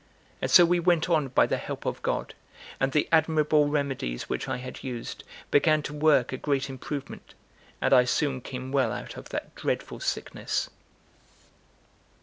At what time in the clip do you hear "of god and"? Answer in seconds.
1.85-2.91